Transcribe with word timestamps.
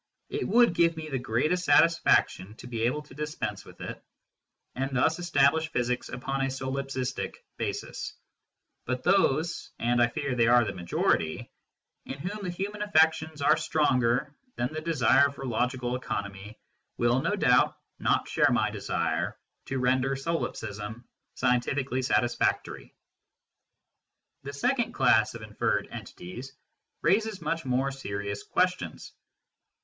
It 0.29 0.47
would 0.47 0.73
give 0.73 0.97
me 0.97 1.09
the 1.09 1.19
greatest 1.19 1.63
satisfaction 1.63 2.55
to 2.55 2.65
be 2.65 2.81
able 2.85 3.03
to 3.03 3.13
dispense 3.13 3.63
with 3.63 3.81
it, 3.81 4.03
and 4.73 4.89
thus 4.97 5.19
establish 5.19 5.71
physics 5.71 6.09
upon 6.09 6.41
a 6.41 6.45
solipsistic 6.49 7.35
basis; 7.57 8.15
but 8.85 9.03
those 9.03 9.69
and 9.77 10.01
I 10.01 10.07
fear 10.07 10.33
they 10.33 10.47
are 10.47 10.65
the 10.65 10.73
majority 10.73 11.51
in 12.07 12.17
whom 12.17 12.41
the 12.43 12.49
human 12.49 12.81
affections 12.81 13.43
are 13.43 13.55
stronger 13.57 14.33
than 14.55 14.73
the 14.73 14.81
desire 14.81 15.29
for 15.29 15.45
logical 15.45 15.95
economy, 15.95 16.57
will, 16.97 17.21
no 17.21 17.35
doubt, 17.35 17.77
not 17.99 18.27
share 18.27 18.49
my 18.49 18.71
desire 18.71 19.37
to 19.67 19.77
render 19.77 20.15
solipsism 20.15 21.07
scientifically 21.35 22.01
satisfactory. 22.01 22.95
The 24.41 24.53
second 24.53 24.93
class 24.93 25.35
of 25.35 25.43
inferred 25.43 25.89
entities 25.91 26.53
raises 27.03 27.39
much 27.39 27.65
more 27.65 27.91
serious 27.91 28.41
ques 28.41 28.73
tions. 28.79 29.13